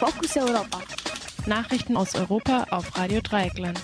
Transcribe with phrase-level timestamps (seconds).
[0.00, 0.80] Fokus Europa.
[1.46, 3.78] Nachrichten aus Europa auf Radio Dreieckland.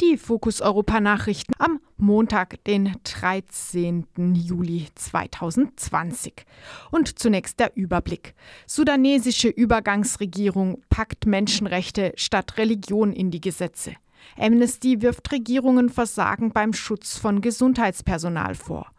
[0.00, 4.06] Die Fokus Europa Nachrichten am Montag, den 13.
[4.34, 6.46] Juli 2020.
[6.92, 8.36] Und zunächst der Überblick.
[8.68, 13.94] Sudanesische Übergangsregierung packt Menschenrechte statt Religion in die Gesetze.
[14.38, 18.92] Amnesty wirft Regierungen Versagen beim Schutz von Gesundheitspersonal vor.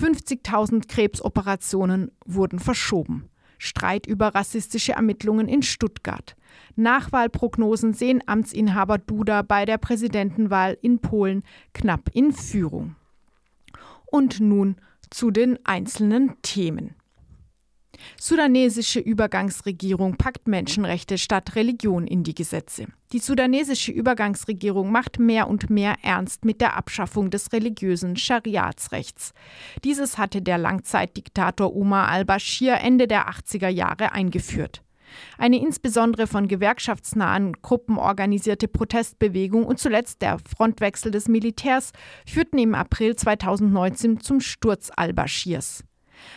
[0.00, 3.28] 50.000 Krebsoperationen wurden verschoben.
[3.64, 6.36] Streit über rassistische Ermittlungen in Stuttgart.
[6.76, 12.96] Nachwahlprognosen sehen Amtsinhaber Duda bei der Präsidentenwahl in Polen knapp in Führung.
[14.06, 14.76] Und nun
[15.10, 16.94] zu den einzelnen Themen.
[18.20, 22.86] Sudanesische Übergangsregierung packt Menschenrechte statt Religion in die Gesetze.
[23.12, 29.32] Die sudanesische Übergangsregierung macht mehr und mehr ernst mit der Abschaffung des religiösen Schariatsrechts.
[29.84, 34.82] Dieses hatte der Langzeitdiktator Umar al-Bashir Ende der 80er Jahre eingeführt.
[35.38, 41.92] Eine insbesondere von gewerkschaftsnahen Gruppen organisierte Protestbewegung und zuletzt der Frontwechsel des Militärs
[42.26, 45.84] führten im April 2019 zum Sturz al-Bashirs.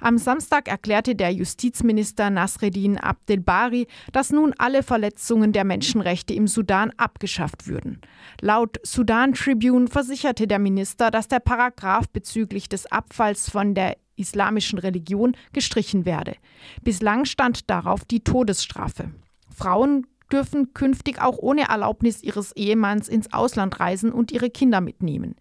[0.00, 6.92] Am Samstag erklärte der Justizminister Nasreddin Abdelbari, dass nun alle Verletzungen der Menschenrechte im Sudan
[6.96, 8.00] abgeschafft würden.
[8.40, 14.78] Laut Sudan Tribune versicherte der Minister, dass der Paragraph bezüglich des Abfalls von der islamischen
[14.78, 16.34] Religion gestrichen werde.
[16.82, 19.12] Bislang stand darauf die Todesstrafe.
[19.54, 25.36] Frauen dürfen künftig auch ohne Erlaubnis ihres Ehemanns ins Ausland reisen und ihre Kinder mitnehmen.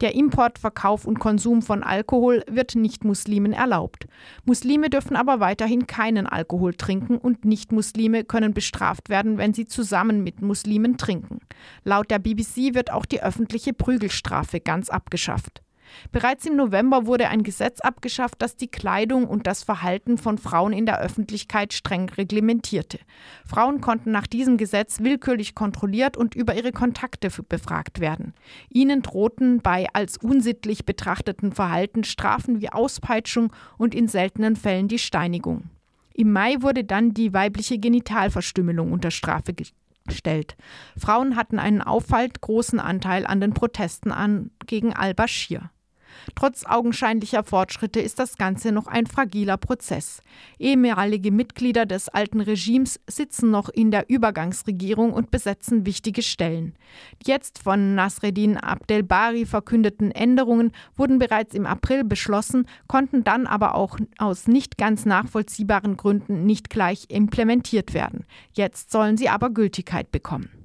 [0.00, 4.06] Der Import, Verkauf und Konsum von Alkohol wird Nicht-Muslimen erlaubt.
[4.44, 10.22] Muslime dürfen aber weiterhin keinen Alkohol trinken und Nicht-Muslime können bestraft werden, wenn sie zusammen
[10.22, 11.40] mit Muslimen trinken.
[11.84, 15.62] Laut der BBC wird auch die öffentliche Prügelstrafe ganz abgeschafft.
[16.10, 20.72] Bereits im November wurde ein Gesetz abgeschafft, das die Kleidung und das Verhalten von Frauen
[20.72, 22.98] in der Öffentlichkeit streng reglementierte.
[23.46, 28.34] Frauen konnten nach diesem Gesetz willkürlich kontrolliert und über ihre Kontakte befragt werden.
[28.68, 34.98] Ihnen drohten bei als unsittlich betrachteten Verhalten Strafen wie Auspeitschung und in seltenen Fällen die
[34.98, 35.64] Steinigung.
[36.14, 39.54] Im Mai wurde dann die weibliche Genitalverstümmelung unter Strafe
[40.06, 40.56] gestellt.
[40.96, 45.70] Frauen hatten einen auffallend großen Anteil an den Protesten an gegen al-Bashir.
[46.34, 50.22] Trotz augenscheinlicher Fortschritte ist das Ganze noch ein fragiler Prozess.
[50.58, 56.74] Ehemalige Mitglieder des alten Regimes sitzen noch in der Übergangsregierung und besetzen wichtige Stellen.
[57.24, 63.74] Die jetzt von Nasreddin Abdelbari verkündeten Änderungen wurden bereits im April beschlossen, konnten dann aber
[63.74, 68.24] auch aus nicht ganz nachvollziehbaren Gründen nicht gleich implementiert werden.
[68.52, 70.61] Jetzt sollen sie aber Gültigkeit bekommen.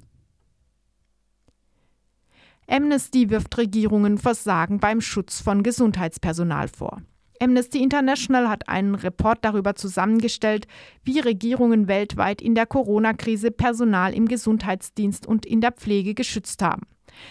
[2.70, 7.00] Amnesty wirft Regierungen Versagen beim Schutz von Gesundheitspersonal vor.
[7.40, 10.66] Amnesty International hat einen Report darüber zusammengestellt,
[11.02, 16.82] wie Regierungen weltweit in der Corona-Krise Personal im Gesundheitsdienst und in der Pflege geschützt haben.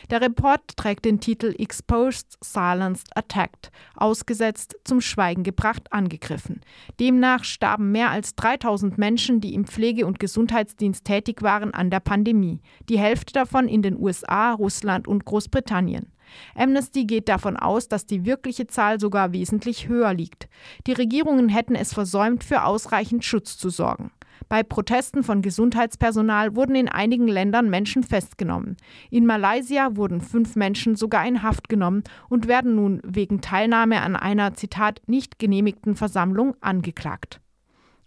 [0.10, 6.62] Der Report trägt den Titel Exposed, Silenced, Attacked, ausgesetzt, zum Schweigen gebracht, angegriffen.
[7.00, 12.00] Demnach starben mehr als 3000 Menschen, die im Pflege- und Gesundheitsdienst tätig waren, an der
[12.00, 12.62] Pandemie.
[12.90, 16.12] Die Hälfte davon in den USA, Russland und Großbritannien.
[16.56, 20.50] Amnesty geht davon aus, dass die wirkliche Zahl sogar wesentlich höher liegt.
[20.86, 24.12] Die Regierungen hätten es versäumt, für ausreichend Schutz zu sorgen.
[24.50, 28.78] Bei Protesten von Gesundheitspersonal wurden in einigen Ländern Menschen festgenommen.
[29.10, 34.16] In Malaysia wurden fünf Menschen sogar in Haft genommen und werden nun wegen Teilnahme an
[34.16, 37.42] einer, Zitat, nicht genehmigten Versammlung angeklagt.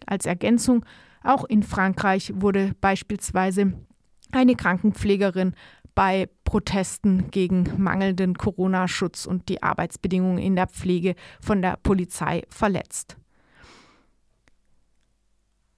[0.06, 0.84] Als Ergänzung,
[1.22, 3.74] auch in Frankreich wurde beispielsweise
[4.32, 5.54] eine Krankenpflegerin
[5.94, 13.16] bei Protesten gegen mangelnden Corona-Schutz und die Arbeitsbedingungen in der Pflege von der Polizei verletzt.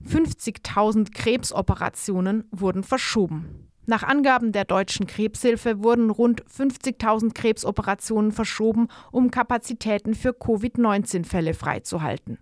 [0.09, 3.69] 50.000 Krebsoperationen wurden verschoben.
[3.85, 12.39] Nach Angaben der Deutschen Krebshilfe wurden rund 50.000 Krebsoperationen verschoben, um Kapazitäten für Covid-19-Fälle freizuhalten.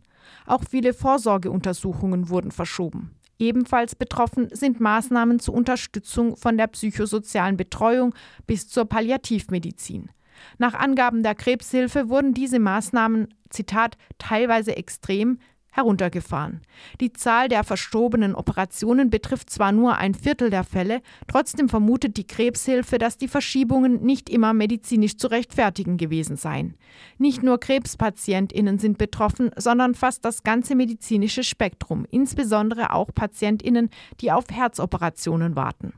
[0.47, 3.15] Auch viele Vorsorgeuntersuchungen wurden verschoben.
[3.39, 8.15] Ebenfalls betroffen sind Maßnahmen zur Unterstützung von der psychosozialen Betreuung
[8.47, 10.11] bis zur Palliativmedizin.
[10.59, 15.39] Nach Angaben der Krebshilfe wurden diese Maßnahmen, Zitat, teilweise extrem,
[15.73, 16.61] heruntergefahren.
[17.01, 22.27] Die Zahl der verstobenen Operationen betrifft zwar nur ein Viertel der Fälle, trotzdem vermutet die
[22.27, 26.75] Krebshilfe, dass die Verschiebungen nicht immer medizinisch zu rechtfertigen gewesen seien.
[27.19, 33.91] Nicht nur Krebspatientinnen sind betroffen, sondern fast das ganze medizinische Spektrum, insbesondere auch Patientinnen,
[34.21, 35.93] die auf Herzoperationen warten.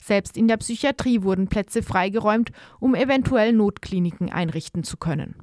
[0.00, 5.34] Selbst in der Psychiatrie wurden Plätze freigeräumt, um eventuell Notkliniken einrichten zu können.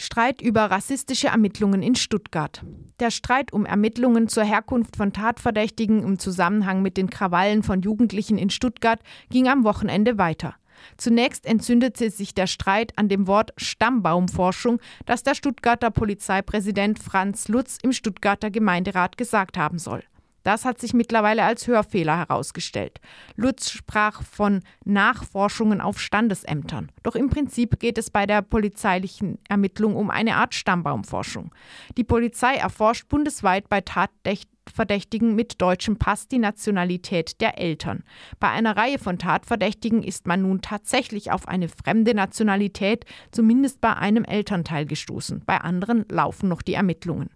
[0.00, 2.64] Streit über rassistische Ermittlungen in Stuttgart.
[3.00, 8.38] Der Streit um Ermittlungen zur Herkunft von Tatverdächtigen im Zusammenhang mit den Krawallen von Jugendlichen
[8.38, 10.54] in Stuttgart ging am Wochenende weiter.
[10.96, 17.76] Zunächst entzündete sich der Streit an dem Wort Stammbaumforschung, das der Stuttgarter Polizeipräsident Franz Lutz
[17.82, 20.02] im Stuttgarter Gemeinderat gesagt haben soll.
[20.42, 23.00] Das hat sich mittlerweile als Hörfehler herausgestellt.
[23.36, 26.90] Lutz sprach von Nachforschungen auf Standesämtern.
[27.02, 31.54] Doch im Prinzip geht es bei der polizeilichen Ermittlung um eine Art Stammbaumforschung.
[31.96, 38.02] Die Polizei erforscht bundesweit bei Tatverdächtigen mit deutschem Pass die Nationalität der Eltern.
[38.38, 43.94] Bei einer Reihe von Tatverdächtigen ist man nun tatsächlich auf eine fremde Nationalität, zumindest bei
[43.94, 45.42] einem Elternteil gestoßen.
[45.44, 47.30] Bei anderen laufen noch die Ermittlungen.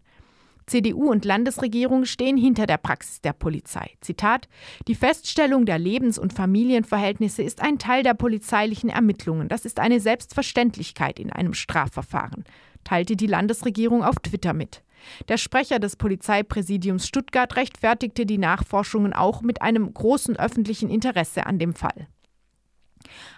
[0.67, 3.91] CDU und Landesregierung stehen hinter der Praxis der Polizei.
[4.01, 4.49] Zitat:
[4.89, 9.49] Die Feststellung der Lebens- und Familienverhältnisse ist ein Teil der polizeilichen Ermittlungen.
[9.49, 12.45] Das ist eine Selbstverständlichkeit in einem Strafverfahren,
[12.85, 14.83] teilte die Landesregierung auf Twitter mit.
[15.29, 21.59] Der Sprecher des Polizeipräsidiums Stuttgart rechtfertigte die Nachforschungen auch mit einem großen öffentlichen Interesse an
[21.59, 22.09] dem Fall.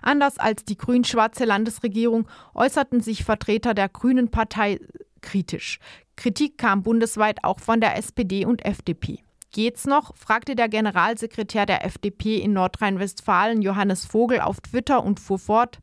[0.01, 4.79] Anders als die grün-schwarze Landesregierung äußerten sich Vertreter der Grünen Partei
[5.21, 5.81] kritisch.
[6.17, 9.23] Kritik kam bundesweit auch von der SPD und FDP.
[9.53, 10.17] Geht's noch?
[10.17, 15.79] fragte der Generalsekretär der FDP in Nordrhein-Westfalen Johannes Vogel auf Twitter und fuhr fort: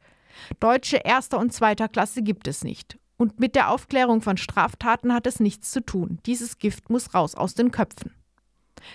[0.59, 2.97] Deutsche erster und zweiter Klasse gibt es nicht.
[3.17, 6.19] Und mit der Aufklärung von Straftaten hat es nichts zu tun.
[6.25, 8.11] Dieses Gift muss raus aus den Köpfen.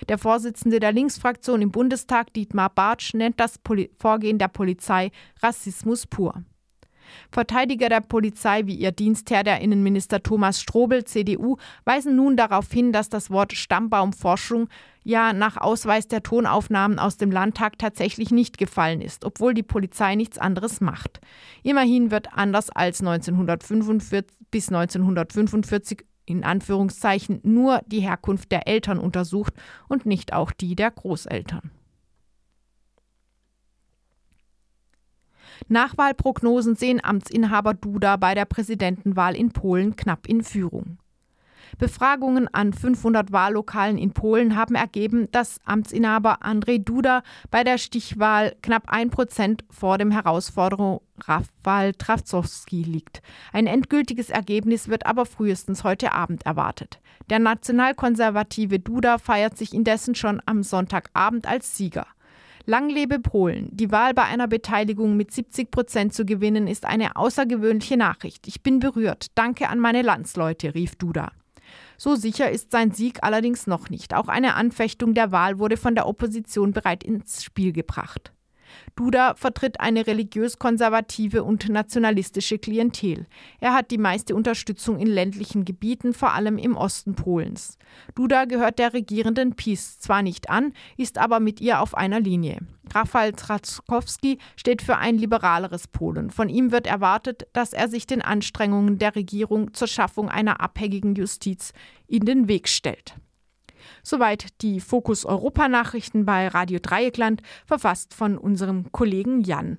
[0.09, 5.11] Der Vorsitzende der Linksfraktion im Bundestag, Dietmar Bartsch, nennt das Poli Vorgehen der Polizei
[5.43, 6.45] Rassismus pur.
[7.31, 12.93] Verteidiger der Polizei wie ihr Dienstherr der Innenminister Thomas Strobel, CDU, weisen nun darauf hin,
[12.93, 14.69] dass das Wort Stammbaumforschung
[15.05, 20.15] ja nach Ausweis der Tonaufnahmen aus dem Landtag tatsächlich nicht gefallen ist, obwohl die Polizei
[20.15, 21.21] nichts anderes macht.
[21.63, 29.55] Immerhin wird anders als 1945 bis 1945 in Anführungszeichen nur die Herkunft der Eltern untersucht
[29.89, 31.71] und nicht auch die der Großeltern.
[35.67, 40.99] Nachwahlprognosen sehen Amtsinhaber Duda bei der Präsidentenwahl in Polen knapp in Führung.
[41.77, 48.57] Befragungen an 500 Wahllokalen in Polen haben ergeben, dass Amtsinhaber Andrzej Duda bei der Stichwahl
[48.63, 53.21] knapp ein Prozent vor dem Herausforderer Rafał Trzaskowski liegt.
[53.53, 57.01] Ein endgültiges Ergebnis wird aber frühestens heute Abend erwartet.
[57.29, 62.07] Der nationalkonservative Duda feiert sich indessen schon am Sonntagabend als Sieger.
[62.69, 63.71] Lang lebe Polen.
[63.73, 68.47] Die Wahl bei einer Beteiligung mit 70 Prozent zu gewinnen, ist eine außergewöhnliche Nachricht.
[68.47, 69.29] Ich bin berührt.
[69.37, 71.33] Danke an meine Landsleute, rief Duda.
[71.97, 74.13] So sicher ist sein Sieg allerdings noch nicht.
[74.13, 78.35] Auch eine Anfechtung der Wahl wurde von der Opposition bereit ins Spiel gebracht.
[78.97, 83.27] Duda vertritt eine religiös-konservative und nationalistische Klientel.
[83.61, 87.79] Er hat die meiste Unterstützung in ländlichen Gebieten, vor allem im Osten Polens.
[88.15, 92.59] Duda gehört der regierenden PiS zwar nicht an, ist aber mit ihr auf einer Linie.
[92.95, 96.31] Rafał Trzaskowski steht für ein liberaleres Polen.
[96.31, 101.15] Von ihm wird erwartet, dass er sich den Anstrengungen der Regierung zur Schaffung einer abhängigen
[101.15, 101.73] Justiz
[102.07, 103.15] in den Weg stellt.
[104.03, 109.79] Soweit die Fokus Europa Nachrichten bei Radio Dreieckland, verfasst von unserem Kollegen Jan.